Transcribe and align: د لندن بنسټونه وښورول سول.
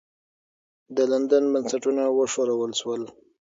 د 0.95 0.97
لندن 1.11 1.43
بنسټونه 1.53 2.03
وښورول 2.17 2.71
سول. 2.81 3.01